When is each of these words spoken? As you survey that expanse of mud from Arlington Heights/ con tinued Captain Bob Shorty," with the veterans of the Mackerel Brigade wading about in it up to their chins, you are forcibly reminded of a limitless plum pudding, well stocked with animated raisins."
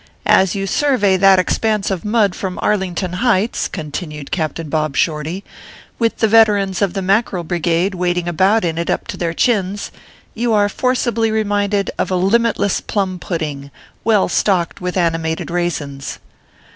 As 0.25 0.55
you 0.55 0.65
survey 0.65 1.15
that 1.17 1.37
expanse 1.37 1.91
of 1.91 2.03
mud 2.03 2.33
from 2.33 2.57
Arlington 2.63 3.13
Heights/ 3.21 3.67
con 3.67 3.91
tinued 3.91 4.31
Captain 4.31 4.67
Bob 4.67 4.97
Shorty," 4.97 5.43
with 5.99 6.17
the 6.17 6.27
veterans 6.27 6.81
of 6.81 6.93
the 6.95 7.03
Mackerel 7.03 7.43
Brigade 7.43 7.93
wading 7.93 8.27
about 8.27 8.65
in 8.65 8.79
it 8.79 8.89
up 8.89 9.05
to 9.09 9.15
their 9.15 9.35
chins, 9.35 9.91
you 10.33 10.53
are 10.53 10.69
forcibly 10.69 11.29
reminded 11.29 11.91
of 11.99 12.09
a 12.09 12.15
limitless 12.15 12.81
plum 12.81 13.19
pudding, 13.19 13.69
well 14.03 14.27
stocked 14.27 14.81
with 14.81 14.97
animated 14.97 15.51
raisins." 15.51 16.17